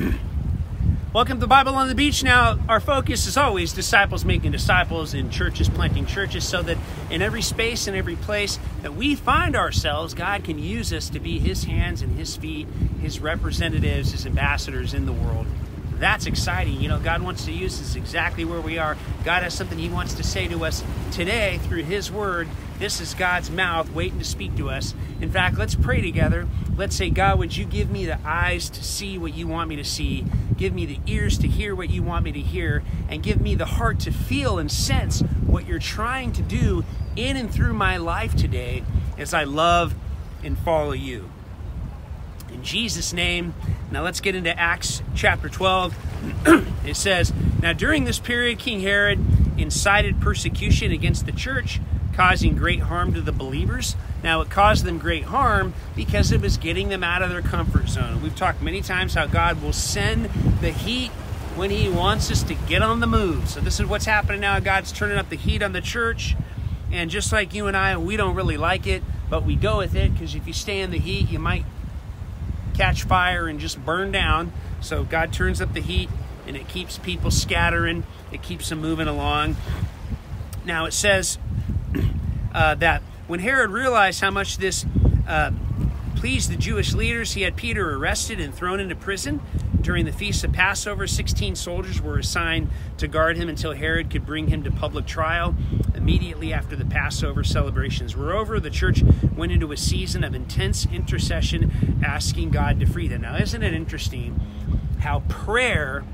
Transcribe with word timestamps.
Welcome 1.12 1.40
to 1.40 1.46
Bible 1.46 1.74
on 1.74 1.88
the 1.88 1.94
Beach. 1.94 2.22
Now, 2.22 2.58
our 2.68 2.80
focus 2.80 3.26
is 3.26 3.36
always 3.36 3.72
disciples 3.72 4.24
making 4.24 4.52
disciples 4.52 5.14
and 5.14 5.30
churches 5.30 5.68
planting 5.68 6.06
churches 6.06 6.46
so 6.46 6.62
that 6.62 6.78
in 7.10 7.22
every 7.22 7.42
space 7.42 7.86
and 7.86 7.96
every 7.96 8.16
place 8.16 8.58
that 8.82 8.94
we 8.94 9.14
find 9.14 9.56
ourselves, 9.56 10.14
God 10.14 10.44
can 10.44 10.58
use 10.58 10.92
us 10.92 11.10
to 11.10 11.20
be 11.20 11.38
His 11.38 11.64
hands 11.64 12.02
and 12.02 12.16
His 12.16 12.36
feet, 12.36 12.66
His 13.02 13.20
representatives, 13.20 14.12
His 14.12 14.26
ambassadors 14.26 14.94
in 14.94 15.06
the 15.06 15.12
world. 15.12 15.46
That's 16.00 16.24
exciting. 16.24 16.80
You 16.80 16.88
know, 16.88 16.98
God 16.98 17.20
wants 17.20 17.44
to 17.44 17.52
use 17.52 17.78
us 17.80 17.94
exactly 17.94 18.44
where 18.44 18.60
we 18.60 18.78
are. 18.78 18.96
God 19.22 19.42
has 19.42 19.52
something 19.52 19.78
He 19.78 19.90
wants 19.90 20.14
to 20.14 20.22
say 20.22 20.48
to 20.48 20.64
us 20.64 20.82
today 21.12 21.58
through 21.64 21.84
His 21.84 22.10
Word. 22.10 22.48
This 22.78 23.02
is 23.02 23.12
God's 23.12 23.50
mouth 23.50 23.92
waiting 23.92 24.18
to 24.18 24.24
speak 24.24 24.56
to 24.56 24.70
us. 24.70 24.94
In 25.20 25.30
fact, 25.30 25.58
let's 25.58 25.74
pray 25.74 26.00
together. 26.00 26.48
Let's 26.74 26.96
say, 26.96 27.10
God, 27.10 27.38
would 27.38 27.54
you 27.54 27.66
give 27.66 27.90
me 27.90 28.06
the 28.06 28.18
eyes 28.24 28.70
to 28.70 28.82
see 28.82 29.18
what 29.18 29.34
you 29.34 29.46
want 29.46 29.68
me 29.68 29.76
to 29.76 29.84
see? 29.84 30.24
Give 30.56 30.72
me 30.72 30.86
the 30.86 30.98
ears 31.06 31.36
to 31.38 31.48
hear 31.48 31.74
what 31.74 31.90
you 31.90 32.02
want 32.02 32.24
me 32.24 32.32
to 32.32 32.40
hear, 32.40 32.82
and 33.10 33.22
give 33.22 33.38
me 33.38 33.54
the 33.54 33.66
heart 33.66 34.00
to 34.00 34.10
feel 34.10 34.58
and 34.58 34.72
sense 34.72 35.20
what 35.46 35.66
you're 35.66 35.78
trying 35.78 36.32
to 36.32 36.42
do 36.42 36.82
in 37.16 37.36
and 37.36 37.52
through 37.52 37.74
my 37.74 37.98
life 37.98 38.34
today 38.34 38.82
as 39.18 39.34
I 39.34 39.44
love 39.44 39.94
and 40.42 40.56
follow 40.58 40.92
you. 40.92 41.28
Jesus' 42.62 43.12
name, 43.12 43.54
now 43.90 44.02
let's 44.02 44.20
get 44.20 44.34
into 44.34 44.56
Acts 44.58 45.02
chapter 45.14 45.48
12. 45.48 45.94
it 46.86 46.96
says, 46.96 47.32
Now 47.60 47.72
during 47.72 48.04
this 48.04 48.18
period, 48.18 48.58
King 48.58 48.80
Herod 48.80 49.18
incited 49.58 50.20
persecution 50.20 50.92
against 50.92 51.26
the 51.26 51.32
church 51.32 51.80
causing 52.20 52.54
great 52.54 52.80
harm 52.80 53.14
to 53.14 53.20
the 53.22 53.32
believers. 53.32 53.96
Now, 54.22 54.42
it 54.42 54.50
caused 54.50 54.84
them 54.84 54.98
great 54.98 55.24
harm 55.24 55.72
because 55.96 56.32
it 56.32 56.42
was 56.42 56.58
getting 56.58 56.90
them 56.90 57.02
out 57.02 57.22
of 57.22 57.30
their 57.30 57.40
comfort 57.40 57.88
zone. 57.88 58.20
We've 58.22 58.36
talked 58.36 58.60
many 58.60 58.82
times 58.82 59.14
how 59.14 59.26
God 59.26 59.62
will 59.62 59.72
send 59.72 60.26
the 60.60 60.70
heat 60.70 61.10
when 61.56 61.70
He 61.70 61.88
wants 61.88 62.30
us 62.30 62.42
to 62.42 62.54
get 62.54 62.82
on 62.82 63.00
the 63.00 63.06
move. 63.06 63.48
So, 63.48 63.60
this 63.60 63.80
is 63.80 63.86
what's 63.86 64.04
happening 64.04 64.42
now. 64.42 64.60
God's 64.60 64.92
turning 64.92 65.16
up 65.16 65.30
the 65.30 65.36
heat 65.36 65.62
on 65.62 65.72
the 65.72 65.80
church. 65.80 66.36
And 66.92 67.08
just 67.08 67.32
like 67.32 67.54
you 67.54 67.68
and 67.68 67.76
I, 67.76 67.96
we 67.96 68.16
don't 68.16 68.34
really 68.34 68.56
like 68.56 68.86
it, 68.86 69.02
but 69.30 69.44
we 69.44 69.56
go 69.56 69.78
with 69.78 69.94
it 69.94 70.12
because 70.12 70.34
if 70.34 70.46
you 70.46 70.52
stay 70.52 70.80
in 70.80 70.90
the 70.90 70.98
heat, 70.98 71.30
you 71.30 71.38
might 71.38 71.64
catch 72.80 73.02
fire 73.02 73.46
and 73.46 73.60
just 73.60 73.84
burn 73.84 74.10
down. 74.10 74.52
So, 74.80 75.04
God 75.04 75.34
turns 75.34 75.60
up 75.60 75.74
the 75.74 75.82
heat 75.82 76.08
and 76.46 76.56
it 76.56 76.66
keeps 76.66 76.96
people 76.96 77.30
scattering, 77.30 78.04
it 78.32 78.42
keeps 78.42 78.70
them 78.70 78.80
moving 78.80 79.06
along. 79.06 79.56
Now, 80.64 80.86
it 80.86 80.92
says, 80.94 81.36
uh, 82.54 82.76
that 82.76 83.02
when 83.26 83.40
Herod 83.40 83.70
realized 83.70 84.22
how 84.22 84.30
much 84.30 84.56
this 84.56 84.86
uh, 85.28 85.50
pleased 86.20 86.50
the 86.50 86.56
Jewish 86.56 86.92
leaders, 86.92 87.32
he 87.32 87.40
had 87.40 87.56
Peter 87.56 87.96
arrested 87.96 88.38
and 88.38 88.54
thrown 88.54 88.78
into 88.78 88.94
prison. 88.94 89.40
During 89.80 90.04
the 90.04 90.12
feast 90.12 90.44
of 90.44 90.52
Passover, 90.52 91.06
16 91.06 91.56
soldiers 91.56 91.98
were 91.98 92.18
assigned 92.18 92.68
to 92.98 93.08
guard 93.08 93.38
him 93.38 93.48
until 93.48 93.72
Herod 93.72 94.10
could 94.10 94.26
bring 94.26 94.48
him 94.48 94.62
to 94.64 94.70
public 94.70 95.06
trial. 95.06 95.54
Immediately 95.94 96.52
after 96.52 96.76
the 96.76 96.84
Passover 96.84 97.42
celebrations 97.42 98.14
were 98.14 98.34
over, 98.34 98.60
the 98.60 98.68
church 98.68 99.02
went 99.34 99.50
into 99.50 99.72
a 99.72 99.78
season 99.78 100.22
of 100.22 100.34
intense 100.34 100.86
intercession, 100.92 102.02
asking 102.04 102.50
God 102.50 102.80
to 102.80 102.86
free 102.86 103.08
them. 103.08 103.22
Now, 103.22 103.36
isn't 103.36 103.62
it 103.62 103.72
interesting 103.72 104.38
how 104.98 105.20
prayer 105.20 106.04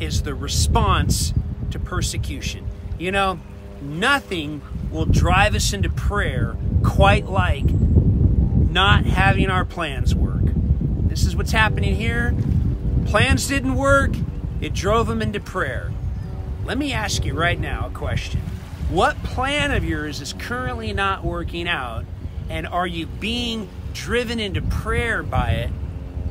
is 0.00 0.22
the 0.22 0.34
response 0.34 1.34
to 1.70 1.78
persecution? 1.78 2.66
You 2.98 3.12
know, 3.12 3.40
nothing 3.82 4.62
will 4.90 5.04
drive 5.04 5.54
us 5.54 5.74
into 5.74 5.90
prayer 5.90 6.56
quite 6.82 7.26
like 7.26 7.66
not 8.72 9.04
having 9.04 9.50
our 9.50 9.64
plans 9.64 10.14
work. 10.14 10.42
This 10.44 11.26
is 11.26 11.36
what's 11.36 11.52
happening 11.52 11.94
here. 11.94 12.34
Plans 13.04 13.46
didn't 13.46 13.74
work, 13.74 14.12
it 14.60 14.72
drove 14.72 15.08
them 15.08 15.20
into 15.20 15.40
prayer. 15.40 15.92
Let 16.64 16.78
me 16.78 16.92
ask 16.92 17.24
you 17.24 17.34
right 17.34 17.60
now 17.60 17.88
a 17.88 17.90
question. 17.90 18.40
What 18.88 19.22
plan 19.22 19.72
of 19.72 19.84
yours 19.84 20.20
is 20.20 20.32
currently 20.32 20.92
not 20.92 21.24
working 21.24 21.68
out, 21.68 22.04
and 22.48 22.66
are 22.66 22.86
you 22.86 23.06
being 23.06 23.68
driven 23.92 24.40
into 24.40 24.62
prayer 24.62 25.22
by 25.22 25.50
it, 25.50 25.70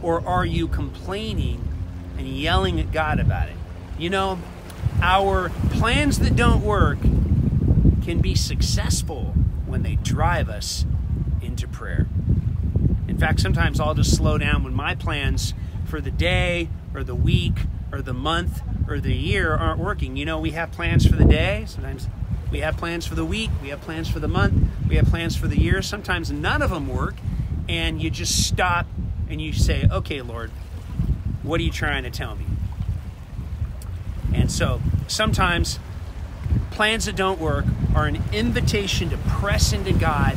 or 0.02 0.26
are 0.28 0.46
you 0.46 0.68
complaining 0.68 1.68
and 2.18 2.28
yelling 2.28 2.80
at 2.80 2.92
God 2.92 3.20
about 3.20 3.50
it? 3.50 3.56
You 4.00 4.10
know, 4.10 4.40
our 5.02 5.50
plans 5.72 6.20
that 6.20 6.36
don't 6.36 6.64
work 6.64 7.00
can 7.02 8.20
be 8.20 8.34
successful 8.34 9.34
when 9.68 9.84
they 9.84 9.96
drive 9.96 10.50
us 10.50 10.86
into 11.42 11.68
prayer. 11.68 12.08
Fact, 13.22 13.40
sometimes 13.40 13.80
I'll 13.80 13.94
just 13.94 14.16
slow 14.18 14.40
down 14.40 14.64
when 14.64 14.74
my 14.74 14.96
plans 14.96 15.54
for 15.86 16.02
the 16.02 16.10
day 16.10 16.70
or 16.92 17.04
the 17.04 17.14
week 17.14 17.54
or 17.92 18.02
the 18.02 18.16
month 18.16 18.64
or 18.88 19.00
the 19.00 19.14
year 19.14 19.54
aren't 19.54 19.80
working. 19.80 20.18
You 20.18 20.26
know, 20.26 20.40
we 20.40 20.52
have 20.52 20.72
plans 20.72 21.06
for 21.06 21.16
the 21.16 21.26
day, 21.26 21.66
sometimes 21.68 22.08
we 22.50 22.62
have 22.62 22.78
plans 22.78 23.06
for 23.06 23.14
the 23.14 23.24
week, 23.24 23.52
we 23.62 23.70
have 23.70 23.80
plans 23.82 24.10
for 24.10 24.20
the 24.20 24.28
month, 24.28 24.56
we 24.90 24.96
have 24.96 25.06
plans 25.06 25.36
for 25.36 25.48
the 25.48 25.60
year. 25.60 25.84
Sometimes 25.84 26.32
none 26.32 26.64
of 26.64 26.72
them 26.72 26.88
work, 26.88 27.14
and 27.70 28.02
you 28.02 28.10
just 28.10 28.48
stop 28.48 28.88
and 29.30 29.40
you 29.40 29.54
say, 29.54 29.88
Okay, 29.92 30.24
Lord, 30.24 30.50
what 31.44 31.60
are 31.60 31.64
you 31.64 31.70
trying 31.70 32.02
to 32.02 32.10
tell 32.10 32.36
me? 32.36 32.46
And 34.34 34.52
so 34.52 34.82
sometimes 35.06 35.78
plans 36.72 37.06
that 37.06 37.18
don't 37.18 37.40
work 37.40 37.66
are 37.94 38.08
an 38.08 38.24
invitation 38.34 39.12
to 39.12 39.18
press 39.18 39.74
into 39.74 39.94
God 39.94 40.36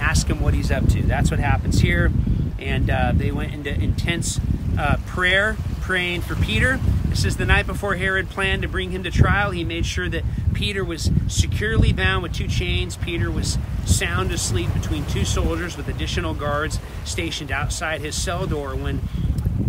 ask 0.00 0.26
Him 0.26 0.40
what 0.40 0.54
He's 0.54 0.70
up 0.70 0.88
to. 0.88 1.02
That's 1.02 1.30
what 1.30 1.40
happens 1.40 1.80
here. 1.80 2.10
And 2.58 2.90
uh, 2.90 3.12
they 3.14 3.30
went 3.30 3.54
into 3.54 3.72
intense 3.72 4.40
uh, 4.78 4.96
prayer, 5.06 5.56
praying 5.80 6.22
for 6.22 6.34
Peter. 6.36 6.78
This 7.10 7.24
is 7.24 7.36
the 7.36 7.46
night 7.46 7.66
before 7.66 7.96
Herod 7.96 8.30
planned 8.30 8.62
to 8.62 8.68
bring 8.68 8.92
him 8.92 9.02
to 9.02 9.10
trial. 9.10 9.50
He 9.50 9.64
made 9.64 9.84
sure 9.84 10.08
that 10.08 10.22
Peter 10.54 10.84
was 10.84 11.10
securely 11.26 11.92
bound 11.92 12.22
with 12.22 12.32
two 12.32 12.46
chains. 12.46 12.96
Peter 12.96 13.30
was 13.30 13.58
sound 13.84 14.30
asleep 14.30 14.72
between 14.72 15.04
two 15.06 15.24
soldiers 15.24 15.76
with 15.76 15.88
additional 15.88 16.34
guards 16.34 16.78
stationed 17.04 17.50
outside 17.50 18.00
his 18.00 18.14
cell 18.14 18.46
door 18.46 18.76
when 18.76 19.00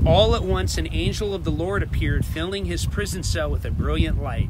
all 0.05 0.35
at 0.35 0.43
once 0.43 0.77
an 0.77 0.87
angel 0.91 1.33
of 1.33 1.43
the 1.43 1.51
Lord 1.51 1.81
appeared, 1.81 2.25
filling 2.25 2.65
his 2.65 2.85
prison 2.85 3.23
cell 3.23 3.49
with 3.49 3.65
a 3.65 3.71
brilliant 3.71 4.21
light. 4.21 4.49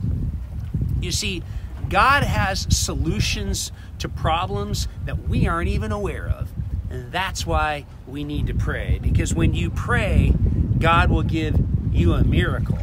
You 0.99 1.11
see, 1.11 1.43
God 1.91 2.23
has 2.23 2.67
solutions 2.69 3.69
to 3.99 4.07
problems 4.07 4.87
that 5.03 5.27
we 5.27 5.45
aren't 5.45 5.67
even 5.67 5.91
aware 5.91 6.25
of. 6.25 6.49
And 6.89 7.11
that's 7.11 7.45
why 7.45 7.85
we 8.07 8.23
need 8.23 8.47
to 8.47 8.53
pray. 8.53 8.99
Because 9.01 9.33
when 9.33 9.53
you 9.53 9.69
pray, 9.69 10.33
God 10.79 11.09
will 11.09 11.23
give 11.23 11.59
you 11.91 12.13
a 12.13 12.23
miracle. 12.23 12.79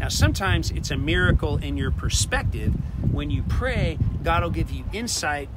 Now, 0.00 0.08
sometimes 0.08 0.70
it's 0.70 0.90
a 0.90 0.96
miracle 0.96 1.58
in 1.58 1.76
your 1.76 1.90
perspective. 1.90 2.72
When 3.12 3.30
you 3.30 3.42
pray, 3.42 3.98
God 4.24 4.42
will 4.42 4.50
give 4.50 4.70
you 4.70 4.84
insight 4.94 5.50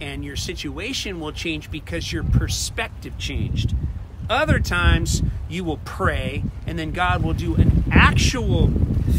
and 0.00 0.24
your 0.24 0.36
situation 0.36 1.18
will 1.18 1.32
change 1.32 1.72
because 1.72 2.12
your 2.12 2.22
perspective 2.22 3.18
changed. 3.18 3.74
Other 4.30 4.60
times, 4.60 5.24
you 5.48 5.64
will 5.64 5.80
pray 5.84 6.44
and 6.68 6.78
then 6.78 6.92
God 6.92 7.24
will 7.24 7.34
do 7.34 7.56
an 7.56 7.82
actual 7.90 8.70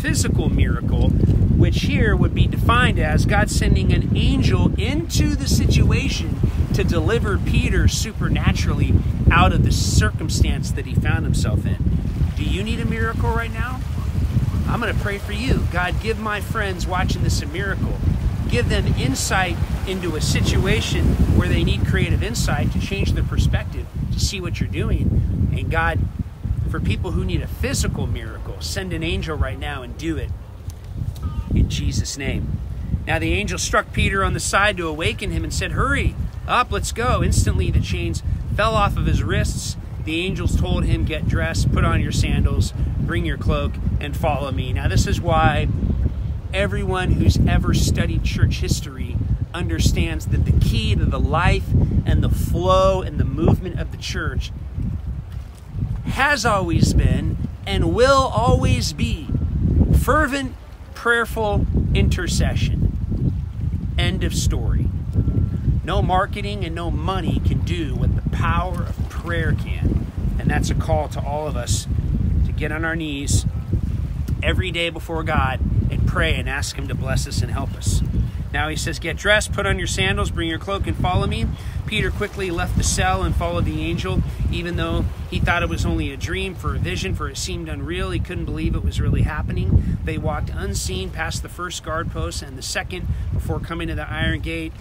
physical 0.02 0.48
miracle 0.48 1.12
which 1.60 1.82
here 1.82 2.16
would 2.16 2.34
be 2.34 2.48
defined 2.48 2.98
as 2.98 3.26
God 3.26 3.50
sending 3.50 3.92
an 3.92 4.16
angel 4.16 4.74
into 4.80 5.36
the 5.36 5.48
situation 5.48 6.40
to 6.74 6.86
deliver 6.86 7.38
Peter 7.38 7.90
supernaturally 7.90 8.94
out 9.30 9.52
of 9.52 9.66
the 9.66 9.72
circumstance 9.72 10.72
that 10.72 10.86
he 10.86 10.96
found 10.96 11.26
himself 11.26 11.66
in. 11.66 11.78
Do 12.38 12.46
you 12.46 12.64
need 12.64 12.80
a 12.80 12.86
miracle 12.86 13.30
right 13.32 13.52
now? 13.52 13.82
I'm 14.70 14.80
going 14.80 14.96
to 14.96 15.02
pray 15.02 15.18
for 15.18 15.34
you. 15.34 15.68
God, 15.74 16.00
give 16.02 16.18
my 16.18 16.40
friends 16.40 16.88
watching 16.88 17.24
this 17.24 17.42
a 17.42 17.48
miracle. 17.48 17.98
Give 18.50 18.70
them 18.70 18.88
insight 18.94 19.58
into 19.86 20.16
a 20.16 20.22
situation 20.22 21.04
where 21.38 21.50
they 21.50 21.66
need 21.66 21.86
creative 21.86 22.24
insight 22.24 22.72
to 22.72 22.80
change 22.80 23.12
their 23.12 23.26
perspective, 23.26 23.86
to 24.14 24.20
see 24.20 24.40
what 24.40 24.62
you're 24.62 24.70
doing. 24.70 25.52
And 25.52 25.70
God, 25.70 26.00
for 26.72 26.80
people 26.80 27.12
who 27.12 27.26
need 27.26 27.42
a 27.42 27.48
physical 27.48 28.08
miracle, 28.08 28.62
send 28.62 28.94
an 28.94 29.04
angel 29.04 29.36
right 29.36 29.60
now 29.60 29.82
and 29.82 29.98
do 29.98 30.16
it 30.16 30.30
in 31.54 31.70
Jesus' 31.70 32.18
name. 32.18 32.60
Now 33.08 33.20
the 33.20 33.34
angel 33.34 33.58
struck 33.58 33.92
Peter 33.94 34.24
on 34.24 34.34
the 34.34 34.40
side 34.40 34.78
to 34.78 34.88
awaken 34.88 35.32
him 35.32 35.44
and 35.44 35.54
said, 35.54 35.72
Hurry 35.72 36.16
up, 36.48 36.72
let's 36.72 36.92
go. 36.92 37.24
Instantly 37.24 37.72
the 37.72 37.80
chains 37.80 38.24
fell 38.56 38.76
off 38.76 38.98
of 38.98 39.06
his 39.06 39.24
wrists. 39.24 39.78
The 40.06 40.22
angels 40.22 40.60
told 40.60 40.86
him, 40.86 41.06
Get 41.06 41.28
dressed, 41.28 41.72
put 41.72 41.84
on 41.84 42.02
your 42.02 42.12
sandals, 42.12 42.74
bring 43.00 43.26
your 43.26 43.38
cloak, 43.38 43.74
and 44.00 44.16
follow 44.16 44.52
me. 44.52 44.74
Now, 44.74 44.88
this 44.88 45.08
is 45.08 45.22
why 45.22 45.68
everyone 46.54 47.12
who's 47.12 47.38
ever 47.48 47.74
studied 47.74 48.24
church 48.24 48.60
history 48.60 49.18
understands 49.54 50.28
that 50.28 50.46
the 50.46 50.60
key 50.60 50.96
to 50.96 51.06
the 51.06 51.20
life 51.20 51.68
and 52.06 52.24
the 52.24 52.30
flow 52.30 53.02
and 53.02 53.20
the 53.20 53.26
movement 53.26 53.80
of 53.80 53.92
the 53.92 53.98
church 53.98 54.52
has 56.06 56.46
always 56.46 56.94
been 56.94 57.38
and 57.66 57.94
will 57.94 58.28
always 58.34 58.94
be 58.94 59.28
fervent 60.02 60.56
prayerful 61.00 61.66
intercession. 61.94 63.34
End 63.98 64.22
of 64.22 64.36
story. 64.36 64.86
No 65.86 66.02
marketing 66.02 66.66
and 66.66 66.76
no 66.76 66.92
money 66.92 67.40
can 67.40 67.60
do 67.60 67.96
what 67.96 68.14
the 68.18 68.30
power 68.32 68.84
of 68.84 69.08
prayer 69.08 69.54
can. 69.54 70.08
And 70.38 70.50
that's 70.50 70.70
a 70.70 70.76
call 70.76 71.08
to 71.08 71.22
all 71.22 71.48
of 71.48 71.56
us 71.56 71.88
to 72.46 72.52
get 72.52 72.74
on 72.74 72.84
our 72.84 72.98
knees 72.98 73.46
every 74.44 74.72
day 74.72 74.90
before 74.90 75.24
God 75.24 75.62
and 75.90 76.06
pray 76.06 76.36
and 76.36 76.50
ask 76.50 76.76
Him 76.76 76.90
to 76.90 76.96
bless 76.96 77.26
us 77.28 77.42
and 77.42 77.50
help 77.50 77.76
us. 77.76 78.02
Now 78.52 78.68
he 78.68 78.76
says, 78.76 79.00
Get 79.00 79.16
dressed, 79.16 79.54
put 79.54 79.66
on 79.66 79.78
your 79.78 79.88
sandals, 79.88 80.32
bring 80.32 80.50
your 80.50 80.60
cloak, 80.60 80.86
and 80.86 80.98
follow 80.98 81.28
me. 81.28 81.46
Peter 81.90 82.12
quickly 82.12 82.52
left 82.52 82.78
the 82.78 82.84
cell 82.84 83.24
and 83.24 83.36
followed 83.36 83.66
the 83.66 83.82
angel, 83.82 84.22
even 84.52 84.76
though 84.76 85.04
he 85.32 85.40
thought 85.40 85.64
it 85.64 85.70
was 85.70 85.88
only 85.88 86.12
a 86.12 86.18
dream 86.18 86.54
for 86.54 86.76
a 86.76 86.78
vision, 86.78 87.16
for 87.16 87.28
it 87.28 87.36
seemed 87.36 87.68
unreal. 87.68 88.12
He 88.12 88.20
couldn't 88.20 88.46
believe 88.46 88.76
it 88.76 88.84
was 88.84 89.02
really 89.02 89.24
happening. 89.24 89.98
They 90.04 90.20
walked 90.20 90.52
unseen 90.52 91.10
past 91.10 91.42
the 91.42 91.50
first 91.50 91.84
guard 91.84 92.12
post 92.12 92.44
and 92.44 92.56
the 92.56 92.62
second 92.62 93.08
before 93.34 93.60
coming 93.60 93.88
to 93.88 93.96
the 93.96 94.08
iron 94.08 94.42
gate. 94.42 94.72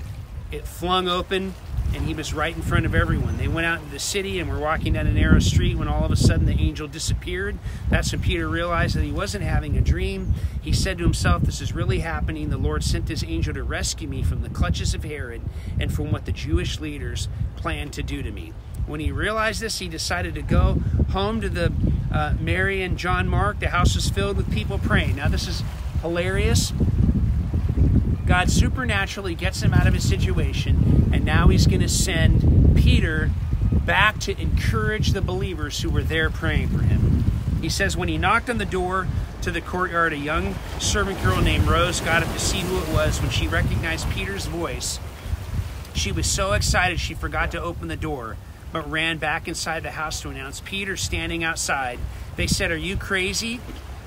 It 0.52 0.66
flung 0.66 1.08
open, 1.08 1.54
and 1.94 2.04
he 2.06 2.14
was 2.14 2.34
right 2.34 2.54
in 2.54 2.62
front 2.62 2.86
of 2.86 2.94
everyone. 2.94 3.38
They 3.38 3.48
went 3.48 3.66
out 3.66 3.80
into 3.80 3.92
the 3.92 3.98
city 3.98 4.38
and 4.38 4.50
were 4.50 4.58
walking 4.58 4.92
down 4.92 5.06
a 5.06 5.12
narrow 5.12 5.38
street 5.38 5.76
when 5.76 5.88
all 5.88 6.04
of 6.04 6.12
a 6.12 6.16
sudden 6.16 6.46
the 6.46 6.52
angel 6.52 6.86
disappeared. 6.86 7.58
That's 7.88 8.12
when 8.12 8.20
Peter 8.20 8.48
realized 8.48 8.94
that 8.96 9.04
he 9.04 9.12
wasn't 9.12 9.44
having 9.44 9.76
a 9.76 9.80
dream. 9.80 10.34
He 10.60 10.72
said 10.72 10.98
to 10.98 11.04
himself, 11.04 11.42
This 11.42 11.60
is 11.60 11.72
really 11.72 12.00
happening. 12.00 12.50
The 12.50 12.58
Lord 12.58 12.84
sent 12.84 13.08
his 13.08 13.24
angel 13.24 13.54
to 13.54 13.62
rescue 13.62 14.08
me 14.08 14.22
from 14.22 14.42
the 14.42 14.50
clutches 14.50 14.94
of 14.94 15.04
Herod 15.04 15.42
and 15.80 15.92
from 15.92 16.12
what 16.12 16.26
the 16.26 16.32
Jewish 16.32 16.78
leaders 16.80 17.28
planned 17.56 17.92
to 17.94 18.02
do 18.02 18.22
to 18.22 18.30
me. 18.30 18.52
When 18.86 19.00
he 19.00 19.12
realized 19.12 19.60
this, 19.60 19.78
he 19.78 19.88
decided 19.88 20.34
to 20.34 20.42
go 20.42 20.80
home 21.10 21.40
to 21.40 21.48
the 21.48 21.72
uh, 22.12 22.34
Mary 22.40 22.82
and 22.82 22.96
John 22.96 23.28
Mark. 23.28 23.60
The 23.60 23.68
house 23.68 23.94
was 23.94 24.08
filled 24.08 24.36
with 24.36 24.50
people 24.50 24.78
praying. 24.78 25.16
Now, 25.16 25.28
this 25.28 25.46
is 25.46 25.62
hilarious 26.00 26.72
God 28.28 28.50
supernaturally 28.50 29.34
gets 29.34 29.62
him 29.62 29.72
out 29.72 29.86
of 29.86 29.94
his 29.94 30.06
situation, 30.06 31.08
and 31.14 31.24
now 31.24 31.48
he's 31.48 31.66
going 31.66 31.80
to 31.80 31.88
send 31.88 32.76
Peter 32.76 33.30
back 33.72 34.18
to 34.20 34.38
encourage 34.38 35.12
the 35.12 35.22
believers 35.22 35.80
who 35.80 35.88
were 35.88 36.02
there 36.02 36.28
praying 36.28 36.68
for 36.68 36.82
him. 36.82 37.24
He 37.62 37.70
says, 37.70 37.96
When 37.96 38.08
he 38.08 38.18
knocked 38.18 38.50
on 38.50 38.58
the 38.58 38.66
door 38.66 39.08
to 39.40 39.50
the 39.50 39.62
courtyard, 39.62 40.12
a 40.12 40.18
young 40.18 40.54
servant 40.78 41.22
girl 41.22 41.40
named 41.40 41.66
Rose 41.66 42.02
got 42.02 42.22
up 42.22 42.30
to 42.30 42.38
see 42.38 42.60
who 42.60 42.78
it 42.78 42.88
was. 42.90 43.18
When 43.22 43.30
she 43.30 43.48
recognized 43.48 44.10
Peter's 44.10 44.44
voice, 44.44 45.00
she 45.94 46.12
was 46.12 46.26
so 46.26 46.52
excited 46.52 47.00
she 47.00 47.14
forgot 47.14 47.50
to 47.52 47.62
open 47.62 47.88
the 47.88 47.96
door, 47.96 48.36
but 48.72 48.88
ran 48.90 49.16
back 49.16 49.48
inside 49.48 49.84
the 49.84 49.92
house 49.92 50.20
to 50.20 50.28
announce 50.28 50.60
Peter 50.60 50.98
standing 50.98 51.44
outside. 51.44 51.98
They 52.36 52.46
said, 52.46 52.70
Are 52.70 52.76
you 52.76 52.98
crazy? 52.98 53.62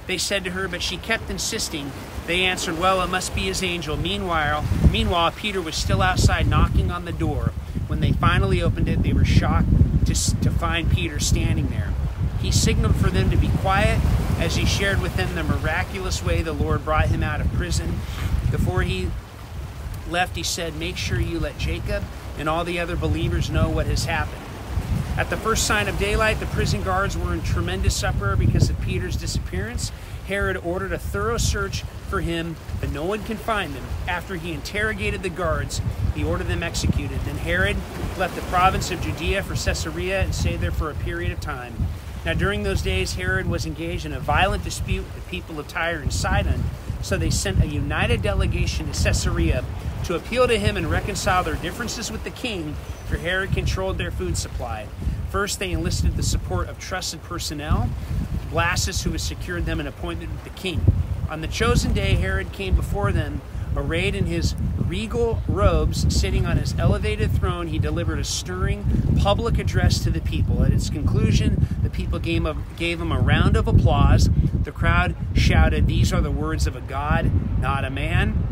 They 0.05 0.19
said 0.19 0.43
to 0.43 0.51
her, 0.51 0.67
but 0.67 0.83
she 0.83 0.97
kept 0.97 1.31
insisting. 1.31 1.91
They 2.27 2.43
answered, 2.43 2.79
Well, 2.79 3.01
it 3.01 3.07
must 3.07 3.35
be 3.35 3.41
his 3.41 3.63
angel. 3.63 3.97
Meanwhile, 3.97 4.65
meanwhile, 4.91 5.31
Peter 5.31 5.61
was 5.61 5.75
still 5.75 6.01
outside 6.01 6.47
knocking 6.47 6.91
on 6.91 7.05
the 7.05 7.11
door. 7.11 7.51
When 7.87 7.99
they 7.99 8.11
finally 8.11 8.61
opened 8.61 8.87
it, 8.87 9.03
they 9.03 9.13
were 9.13 9.25
shocked 9.25 9.67
to, 10.05 10.41
to 10.41 10.51
find 10.51 10.91
Peter 10.91 11.19
standing 11.19 11.69
there. 11.69 11.93
He 12.41 12.51
signaled 12.51 12.95
for 12.95 13.09
them 13.09 13.29
to 13.29 13.37
be 13.37 13.49
quiet 13.59 13.99
as 14.39 14.55
he 14.55 14.65
shared 14.65 15.01
with 15.01 15.15
them 15.15 15.35
the 15.35 15.43
miraculous 15.43 16.23
way 16.23 16.41
the 16.41 16.53
Lord 16.53 16.83
brought 16.83 17.09
him 17.09 17.21
out 17.21 17.41
of 17.41 17.51
prison. 17.53 17.99
Before 18.49 18.81
he 18.81 19.09
left, 20.09 20.35
he 20.35 20.43
said, 20.43 20.75
Make 20.75 20.97
sure 20.97 21.19
you 21.19 21.39
let 21.39 21.57
Jacob 21.57 22.03
and 22.37 22.49
all 22.49 22.63
the 22.63 22.79
other 22.79 22.95
believers 22.95 23.49
know 23.49 23.69
what 23.69 23.85
has 23.85 24.05
happened. 24.05 24.41
At 25.17 25.29
the 25.29 25.37
first 25.37 25.67
sign 25.67 25.87
of 25.87 25.99
daylight, 25.99 26.39
the 26.39 26.45
prison 26.47 26.81
guards 26.83 27.17
were 27.17 27.33
in 27.33 27.41
tremendous 27.43 28.03
uproar 28.03 28.35
because 28.35 28.69
of 28.69 28.79
Peter's 28.81 29.15
disappearance. 29.15 29.91
Herod 30.31 30.55
ordered 30.63 30.93
a 30.93 30.97
thorough 30.97 31.37
search 31.37 31.81
for 32.07 32.21
him, 32.21 32.55
but 32.79 32.89
no 32.89 33.03
one 33.03 33.21
can 33.21 33.35
find 33.35 33.73
them. 33.73 33.83
After 34.07 34.35
he 34.35 34.53
interrogated 34.53 35.23
the 35.23 35.29
guards, 35.29 35.81
he 36.15 36.23
ordered 36.23 36.47
them 36.47 36.63
executed. 36.63 37.19
Then 37.25 37.35
Herod 37.35 37.75
left 38.17 38.35
the 38.35 38.41
province 38.43 38.91
of 38.91 39.01
Judea 39.01 39.43
for 39.43 39.55
Caesarea 39.55 40.21
and 40.21 40.33
stayed 40.33 40.61
there 40.61 40.71
for 40.71 40.89
a 40.89 40.93
period 40.93 41.33
of 41.33 41.41
time. 41.41 41.75
Now, 42.25 42.33
during 42.33 42.63
those 42.63 42.81
days, 42.81 43.15
Herod 43.15 43.49
was 43.49 43.65
engaged 43.65 44.05
in 44.05 44.13
a 44.13 44.21
violent 44.21 44.63
dispute 44.63 45.03
with 45.03 45.15
the 45.15 45.29
people 45.29 45.59
of 45.59 45.67
Tyre 45.67 45.99
and 45.99 46.13
Sidon, 46.13 46.63
so 47.01 47.17
they 47.17 47.29
sent 47.29 47.61
a 47.61 47.67
united 47.67 48.21
delegation 48.21 48.89
to 48.89 49.03
Caesarea 49.03 49.65
to 50.05 50.15
appeal 50.15 50.47
to 50.47 50.57
him 50.57 50.77
and 50.77 50.89
reconcile 50.89 51.43
their 51.43 51.55
differences 51.55 52.09
with 52.09 52.23
the 52.23 52.29
king, 52.29 52.75
for 53.05 53.17
Herod 53.17 53.51
controlled 53.51 53.97
their 53.97 54.11
food 54.11 54.37
supply. 54.37 54.87
First, 55.29 55.59
they 55.59 55.71
enlisted 55.71 56.15
the 56.15 56.23
support 56.23 56.69
of 56.69 56.79
trusted 56.79 57.21
personnel, 57.23 57.89
Blastus, 58.51 59.03
who 59.03 59.11
had 59.11 59.21
secured 59.21 59.65
them 59.65 59.79
an 59.79 59.87
appointment 59.87 60.31
with 60.31 60.43
the 60.43 60.49
king. 60.51 60.85
On 61.29 61.39
the 61.39 61.47
chosen 61.47 61.93
day, 61.93 62.15
Herod 62.15 62.51
came 62.51 62.75
before 62.75 63.13
them, 63.13 63.41
arrayed 63.75 64.15
in 64.15 64.25
his 64.25 64.53
regal 64.77 65.41
robes, 65.47 66.13
sitting 66.13 66.45
on 66.45 66.57
his 66.57 66.77
elevated 66.77 67.31
throne. 67.31 67.67
He 67.67 67.79
delivered 67.79 68.19
a 68.19 68.25
stirring 68.25 69.15
public 69.17 69.57
address 69.57 70.03
to 70.03 70.09
the 70.09 70.19
people. 70.19 70.63
At 70.63 70.73
its 70.73 70.89
conclusion, 70.89 71.65
the 71.81 71.89
people 71.89 72.19
gave, 72.19 72.45
a, 72.45 72.57
gave 72.75 72.99
him 72.99 73.13
a 73.13 73.19
round 73.19 73.55
of 73.55 73.69
applause. 73.69 74.29
The 74.63 74.73
crowd 74.73 75.15
shouted, 75.33 75.87
These 75.87 76.11
are 76.11 76.19
the 76.19 76.29
words 76.29 76.67
of 76.67 76.75
a 76.75 76.81
God, 76.81 77.31
not 77.61 77.85
a 77.85 77.89
man. 77.89 78.51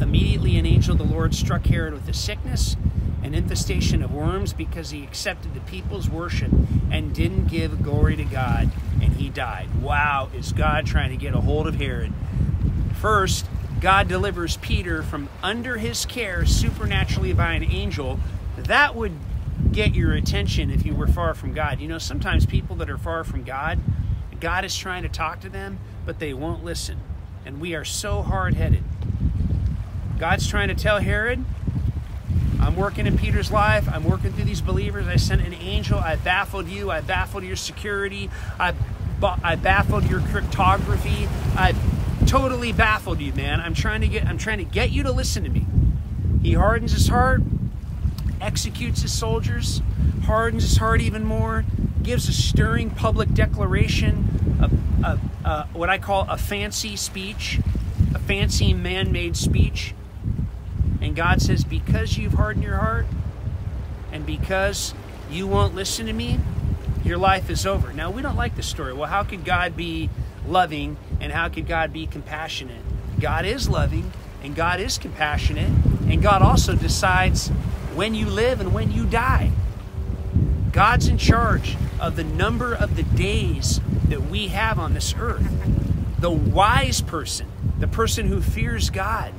Immediately, 0.00 0.56
an 0.56 0.66
angel 0.66 0.92
of 0.92 0.98
the 0.98 1.12
Lord 1.12 1.34
struck 1.34 1.66
Herod 1.66 1.92
with 1.92 2.08
a 2.08 2.14
sickness, 2.14 2.76
an 3.24 3.34
infestation 3.34 4.00
of 4.00 4.12
worms, 4.14 4.52
because 4.52 4.90
he 4.90 5.02
accepted 5.02 5.54
the 5.54 5.60
people's 5.60 6.08
worship 6.08 6.52
and 6.92 7.12
didn't 7.12 7.46
give 7.46 7.82
glory 7.82 8.14
to 8.14 8.24
God, 8.24 8.70
and 9.00 9.12
he 9.14 9.28
died. 9.28 9.82
Wow, 9.82 10.30
is 10.34 10.52
God 10.52 10.86
trying 10.86 11.10
to 11.10 11.16
get 11.16 11.34
a 11.34 11.40
hold 11.40 11.66
of 11.66 11.76
Herod? 11.76 12.12
First, 13.00 13.46
God 13.80 14.08
delivers 14.08 14.56
Peter 14.56 15.02
from 15.02 15.28
under 15.42 15.76
his 15.76 16.04
care 16.04 16.44
supernaturally 16.44 17.32
by 17.32 17.52
an 17.52 17.64
angel. 17.64 18.18
That 18.56 18.96
would 18.96 19.12
get 19.72 19.94
your 19.94 20.12
attention 20.14 20.70
if 20.70 20.84
you 20.84 20.94
were 20.94 21.06
far 21.06 21.34
from 21.34 21.54
God. 21.54 21.80
You 21.80 21.88
know, 21.88 21.98
sometimes 21.98 22.46
people 22.46 22.76
that 22.76 22.90
are 22.90 22.98
far 22.98 23.22
from 23.24 23.44
God, 23.44 23.78
God 24.40 24.64
is 24.64 24.76
trying 24.76 25.02
to 25.02 25.08
talk 25.08 25.40
to 25.40 25.48
them, 25.48 25.78
but 26.04 26.18
they 26.18 26.32
won't 26.34 26.64
listen. 26.64 26.98
And 27.44 27.60
we 27.60 27.74
are 27.74 27.84
so 27.84 28.22
hard 28.22 28.54
headed. 28.54 28.82
God's 30.18 30.48
trying 30.48 30.68
to 30.68 30.74
tell 30.74 30.98
Herod, 30.98 31.44
I'm 32.60 32.76
working 32.76 33.06
in 33.06 33.16
Peter's 33.16 33.50
life. 33.50 33.88
I'm 33.88 34.04
working 34.04 34.32
through 34.32 34.44
these 34.44 34.60
believers. 34.60 35.06
I 35.06 35.16
sent 35.16 35.42
an 35.42 35.54
angel. 35.54 35.98
I 35.98 36.16
baffled 36.16 36.68
you. 36.68 36.90
I 36.90 37.00
baffled 37.00 37.44
your 37.44 37.56
security. 37.56 38.30
I, 38.58 38.74
I 39.22 39.56
baffled 39.56 40.04
your 40.04 40.20
cryptography. 40.20 41.28
I 41.56 41.74
totally 42.26 42.72
baffled 42.72 43.20
you, 43.20 43.32
man. 43.32 43.60
I'm 43.60 43.74
trying 43.74 44.00
to 44.02 44.08
get 44.08 44.26
I'm 44.26 44.38
trying 44.38 44.58
to 44.58 44.64
get 44.64 44.90
you 44.90 45.02
to 45.04 45.12
listen 45.12 45.44
to 45.44 45.50
me. 45.50 45.66
He 46.42 46.52
hardens 46.52 46.92
his 46.92 47.08
heart, 47.08 47.42
executes 48.40 49.02
his 49.02 49.12
soldiers, 49.12 49.80
hardens 50.24 50.62
his 50.62 50.76
heart 50.76 51.00
even 51.00 51.24
more, 51.24 51.64
gives 52.02 52.28
a 52.28 52.32
stirring 52.32 52.90
public 52.90 53.32
declaration, 53.34 54.60
a, 54.60 55.06
a, 55.06 55.20
a, 55.48 55.68
what 55.72 55.88
I 55.88 55.98
call 55.98 56.26
a 56.28 56.36
fancy 56.36 56.96
speech, 56.96 57.60
a 58.14 58.18
fancy 58.18 58.72
man-made 58.72 59.36
speech 59.36 59.94
and 61.00 61.14
God 61.14 61.40
says, 61.40 61.64
Because 61.64 62.16
you've 62.18 62.34
hardened 62.34 62.64
your 62.64 62.76
heart 62.76 63.06
and 64.12 64.26
because 64.26 64.94
you 65.30 65.46
won't 65.46 65.74
listen 65.74 66.06
to 66.06 66.12
me, 66.12 66.40
your 67.04 67.18
life 67.18 67.50
is 67.50 67.66
over. 67.66 67.92
Now, 67.92 68.10
we 68.10 68.22
don't 68.22 68.36
like 68.36 68.56
this 68.56 68.66
story. 68.66 68.92
Well, 68.92 69.08
how 69.08 69.22
could 69.22 69.44
God 69.44 69.76
be 69.76 70.10
loving 70.46 70.96
and 71.20 71.32
how 71.32 71.48
could 71.48 71.66
God 71.66 71.92
be 71.92 72.06
compassionate? 72.06 72.82
God 73.20 73.44
is 73.44 73.68
loving 73.68 74.12
and 74.42 74.54
God 74.54 74.80
is 74.80 74.98
compassionate, 74.98 75.70
and 76.08 76.22
God 76.22 76.42
also 76.42 76.74
decides 76.74 77.48
when 77.94 78.14
you 78.14 78.26
live 78.26 78.60
and 78.60 78.72
when 78.72 78.92
you 78.92 79.04
die. 79.04 79.50
God's 80.70 81.08
in 81.08 81.18
charge 81.18 81.76
of 81.98 82.14
the 82.14 82.22
number 82.22 82.72
of 82.72 82.94
the 82.94 83.02
days 83.02 83.80
that 84.08 84.22
we 84.30 84.48
have 84.48 84.78
on 84.78 84.94
this 84.94 85.14
earth. 85.18 85.50
The 86.20 86.30
wise 86.30 87.00
person, 87.00 87.48
the 87.80 87.88
person 87.88 88.28
who 88.28 88.40
fears 88.40 88.90
God, 88.90 89.32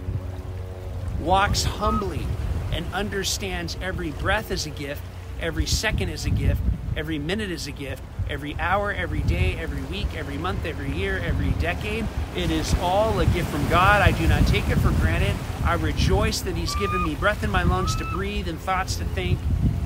walks 1.19 1.63
humbly 1.63 2.25
and 2.71 2.85
understands 2.93 3.77
every 3.81 4.11
breath 4.11 4.51
is 4.51 4.65
a 4.65 4.69
gift, 4.69 5.01
every 5.39 5.65
second 5.65 6.09
is 6.09 6.25
a 6.25 6.29
gift, 6.29 6.61
every 6.95 7.19
minute 7.19 7.51
is 7.51 7.67
a 7.67 7.71
gift, 7.71 8.03
every 8.29 8.55
hour, 8.59 8.91
every 8.91 9.21
day, 9.21 9.55
every 9.59 9.81
week, 9.83 10.07
every 10.15 10.37
month, 10.37 10.65
every 10.65 10.91
year, 10.91 11.17
every 11.19 11.49
decade. 11.61 12.05
It 12.35 12.51
is 12.51 12.73
all 12.75 13.19
a 13.19 13.25
gift 13.25 13.49
from 13.49 13.67
God. 13.69 14.01
I 14.01 14.11
do 14.11 14.27
not 14.27 14.45
take 14.47 14.67
it 14.69 14.77
for 14.77 14.91
granted. 14.91 15.35
I 15.63 15.73
rejoice 15.73 16.41
that 16.41 16.55
He's 16.55 16.75
given 16.75 17.03
me 17.03 17.15
breath 17.15 17.43
in 17.43 17.49
my 17.49 17.63
lungs 17.63 17.95
to 17.97 18.05
breathe 18.05 18.47
and 18.47 18.59
thoughts 18.59 18.97
to 18.97 19.05
think. 19.05 19.39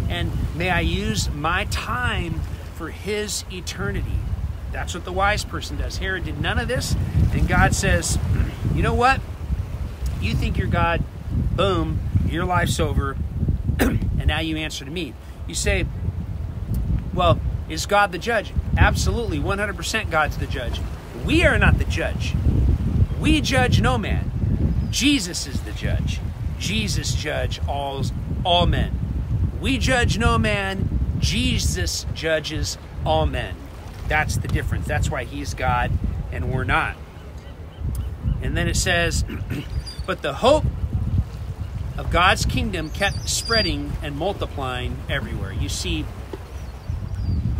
And 0.10 0.32
may 0.56 0.70
I 0.70 0.82
use 0.82 1.30
my 1.32 1.66
time 1.66 2.42
for 2.76 2.90
His 2.90 3.46
eternity. 3.52 4.20
That's 4.72 4.94
what 4.94 5.06
the 5.06 5.14
wise 5.14 5.46
person 5.46 5.78
does. 5.78 5.98
Herod 5.98 6.26
did 6.26 6.42
none 6.42 6.60
of 6.60 6.68
this. 6.68 6.96
And 7.32 7.48
God 7.48 7.74
says, 7.74 8.18
you 8.76 8.82
know 8.82 8.94
what? 8.94 9.22
You 10.20 10.34
think 10.34 10.58
you're 10.58 10.68
God, 10.68 11.04
boom, 11.56 12.00
your 12.28 12.46
life's 12.46 12.80
over, 12.80 13.18
and 13.80 14.26
now 14.26 14.40
you 14.40 14.58
answer 14.58 14.86
to 14.86 14.92
me. 14.92 15.14
You 15.48 15.56
say, 15.56 15.86
well, 17.14 17.40
is 17.70 17.86
God 17.86 18.12
the 18.12 18.18
judge? 18.18 18.54
Absolutely, 18.78 19.40
100% 19.40 20.10
God's 20.10 20.38
the 20.38 20.48
judge. 20.48 20.82
We 21.26 21.46
are 21.46 21.58
not 21.58 21.78
the 21.78 21.86
judge. 21.86 22.36
We 23.20 23.40
judge 23.42 23.82
no 23.82 23.98
man. 23.98 24.32
Jesus 24.92 25.48
is 25.48 25.62
the 25.62 25.72
judge. 25.72 26.20
Jesus 26.60 27.16
judge 27.16 27.60
all, 27.68 28.04
all 28.44 28.66
men. 28.66 29.00
We 29.62 29.78
judge 29.78 30.18
no 30.18 30.38
man. 30.38 31.18
Jesus 31.20 32.06
judges 32.14 32.78
all 33.06 33.26
men. 33.26 33.56
That's 34.08 34.38
the 34.38 34.48
difference. 34.48 34.86
That's 34.86 35.10
why 35.10 35.24
he's 35.24 35.54
God 35.54 35.92
and 36.32 36.52
we're 36.52 36.64
not. 36.64 36.96
And 38.42 38.58
then 38.58 38.68
it 38.68 38.76
says, 38.76 39.24
But 40.06 40.22
the 40.22 40.34
hope 40.34 40.66
of 41.98 42.10
God's 42.10 42.46
kingdom 42.46 42.90
kept 42.90 43.30
spreading 43.30 43.92
and 44.02 44.16
multiplying 44.16 44.98
everywhere. 45.10 45.54
You 45.54 45.70
see, 45.70 46.06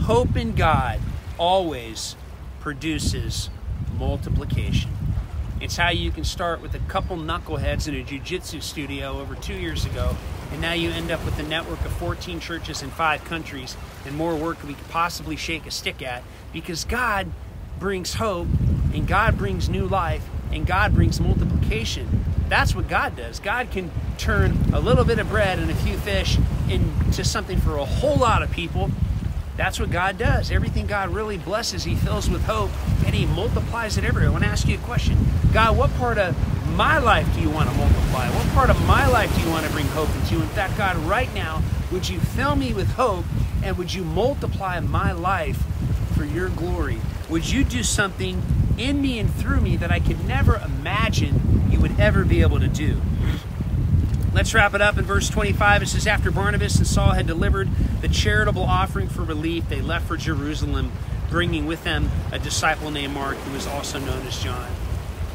hope 0.02 0.36
in 0.36 0.54
God 0.54 1.00
always 1.38 2.16
produces 2.60 3.50
multiplication. 3.98 4.92
It's 5.62 5.78
how 5.78 5.92
you 5.92 6.12
can 6.12 6.24
start 6.24 6.62
with 6.62 6.74
a 6.76 6.80
couple 6.80 7.16
knuckleheads 7.16 7.88
in 7.88 7.96
a 7.96 8.04
jiu-jitsu 8.04 8.60
studio 8.62 9.20
over 9.20 9.36
two 9.36 9.54
years 9.54 9.86
ago, 9.86 10.16
and 10.52 10.62
now 10.62 10.74
you 10.74 10.90
end 10.90 11.12
up 11.12 11.24
with 11.24 11.40
a 11.40 11.44
network 11.44 11.80
of 11.86 11.92
14 11.94 12.40
churches 12.40 12.82
in 12.82 12.90
five 12.90 13.24
countries 13.24 13.78
and 14.06 14.16
more 14.16 14.36
work 14.36 14.62
we 14.64 14.74
could 14.74 14.90
possibly 14.90 15.36
shake 15.36 15.66
a 15.66 15.72
stick 15.72 16.02
at 16.02 16.24
because 16.52 16.84
God 16.84 17.28
brings 17.80 18.16
hope 18.16 18.48
and 18.94 19.08
God 19.08 19.38
brings 19.38 19.70
new 19.70 19.88
life 19.88 20.28
and 20.52 20.66
God 20.68 20.94
brings 20.94 21.20
multiplication. 21.20 22.26
That's 22.50 22.76
what 22.76 22.88
God 22.88 23.16
does. 23.16 23.40
God 23.40 23.72
can 23.72 23.92
turn 24.18 24.58
a 24.74 24.80
little 24.80 25.04
bit 25.06 25.20
of 25.20 25.30
bread 25.30 25.60
and 25.60 25.72
a 25.72 25.76
few 25.76 25.98
fish 25.98 26.38
into 26.70 27.24
something 27.24 27.60
for 27.60 27.78
a 27.78 27.86
whole 27.86 28.18
lot 28.18 28.44
of 28.44 28.52
people 28.52 28.90
that's 29.56 29.80
what 29.80 29.92
God 29.92 30.18
does. 30.18 30.52
Everything 30.52 30.88
God 30.88 31.10
really 31.10 31.38
blesses, 31.38 31.84
He 31.84 31.96
fills 31.96 32.30
with 32.30 32.44
hope 32.46 32.72
and 33.06 33.14
He 33.14 33.26
multiplies 33.26 33.98
it 33.98 34.04
everywhere. 34.04 34.30
I 34.30 34.32
want 34.32 34.44
to 34.44 34.50
ask 34.50 34.68
you 34.68 34.76
a 34.76 34.82
question 34.82 35.18
God, 35.54 35.78
what 35.78 35.94
part 35.96 36.18
of 36.18 36.36
my 36.76 36.98
life 36.98 37.32
do 37.36 37.42
you 37.42 37.50
want 37.50 37.70
to 37.70 37.76
multiply? 37.76 38.30
What 38.30 38.48
part 38.50 38.70
of 38.72 38.88
my 38.88 39.08
life 39.08 39.34
do 39.36 39.42
you 39.42 39.50
want 39.50 39.66
to 39.66 39.72
bring 39.72 39.86
hope 39.88 40.10
into? 40.16 40.42
In 40.42 40.48
fact, 40.50 40.78
God, 40.78 40.96
right 40.98 41.32
now, 41.36 41.62
would 41.92 42.10
you 42.10 42.20
fill 42.20 42.56
me 42.56 42.74
with 42.74 42.90
hope 42.94 43.26
and 43.64 43.78
would 43.78 43.94
you 43.94 44.04
multiply 44.04 44.80
my 44.80 45.12
life 45.12 45.64
for 46.16 46.26
your 46.26 46.50
glory? 46.50 47.00
Would 47.30 47.52
you 47.52 47.64
do 47.64 47.84
something 47.84 48.42
in 48.80 49.02
me 49.02 49.20
and 49.20 49.32
through 49.32 49.62
me 49.62 49.78
that 49.78 49.92
I 49.92 50.00
could 50.00 50.28
never 50.28 50.56
imagine 50.56 51.63
you 51.74 51.80
would 51.80 52.00
ever 52.00 52.24
be 52.24 52.42
able 52.42 52.60
to 52.60 52.68
do? 52.68 53.02
Let's 54.34 54.54
wrap 54.54 54.74
it 54.74 54.82
up 54.82 54.98
in 54.98 55.06
verse 55.06 55.30
25. 55.30 55.84
It 55.84 55.88
says, 55.88 56.08
After 56.08 56.32
Barnabas 56.32 56.78
and 56.78 56.88
Saul 56.88 57.12
had 57.12 57.28
delivered 57.28 57.70
the 58.02 58.08
charitable 58.08 58.64
offering 58.64 59.10
for 59.10 59.24
relief, 59.24 59.68
they 59.70 59.82
left 59.82 60.08
for 60.08 60.16
Jerusalem, 60.16 60.92
bringing 61.30 61.66
with 61.66 61.84
them 61.84 62.10
a 62.32 62.40
disciple 62.40 62.92
named 62.92 63.14
Mark, 63.14 63.38
who 63.38 63.54
was 63.54 63.68
also 63.68 64.00
known 64.00 64.26
as 64.28 64.42
John. 64.42 64.70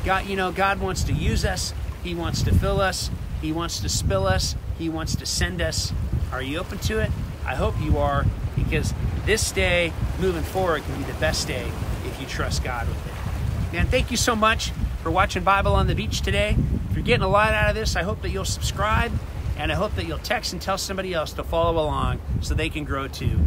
God, 0.04 0.26
you 0.26 0.36
know, 0.36 0.52
God 0.52 0.80
wants 0.80 1.02
to 1.04 1.12
use 1.12 1.44
us, 1.44 1.74
He 2.02 2.14
wants 2.14 2.42
to 2.42 2.54
fill 2.54 2.80
us, 2.80 3.10
He 3.40 3.52
wants 3.52 3.80
to 3.80 3.88
spill 3.88 4.26
us, 4.26 4.54
He 4.78 4.88
wants 4.88 5.16
to 5.16 5.26
send 5.26 5.60
us. 5.60 5.92
Are 6.32 6.42
you 6.42 6.58
open 6.58 6.78
to 6.78 6.98
it? 6.98 7.10
I 7.44 7.54
hope 7.56 7.74
you 7.80 7.98
are, 7.98 8.26
because 8.56 8.94
this 9.26 9.50
day 9.52 9.92
moving 10.20 10.42
forward 10.42 10.82
can 10.84 10.98
be 10.98 11.04
the 11.04 11.18
best 11.18 11.48
day 11.48 11.70
if 12.04 12.20
you 12.20 12.26
trust 12.26 12.62
God 12.62 12.86
with 12.88 13.06
it. 13.06 13.72
Man, 13.72 13.86
thank 13.86 14.10
you 14.10 14.16
so 14.16 14.34
much 14.34 14.72
for 15.02 15.10
watching 15.10 15.42
Bible 15.42 15.74
on 15.74 15.86
the 15.86 15.94
Beach 15.94 16.20
today 16.20 16.56
If 16.90 16.96
you're 16.96 17.04
getting 17.04 17.24
a 17.24 17.28
lot 17.28 17.54
out 17.54 17.70
of 17.70 17.74
this, 17.74 17.96
I 17.96 18.02
hope 18.02 18.22
that 18.22 18.30
you'll 18.30 18.44
subscribe 18.44 19.12
and 19.56 19.72
I 19.72 19.74
hope 19.74 19.94
that 19.96 20.06
you'll 20.06 20.18
text 20.18 20.52
and 20.52 20.62
tell 20.62 20.78
somebody 20.78 21.14
else 21.14 21.32
to 21.32 21.44
follow 21.44 21.82
along 21.82 22.20
so 22.40 22.54
they 22.54 22.68
can 22.68 22.84
grow 22.84 23.08
too. 23.08 23.38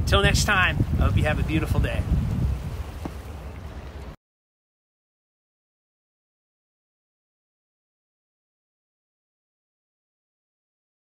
Until 0.00 0.22
next 0.22 0.44
time, 0.44 0.78
I 0.98 1.04
hope 1.04 1.16
you 1.16 1.24
have 1.24 1.38
a 1.38 1.42
beautiful 1.42 1.80
day. 1.80 2.02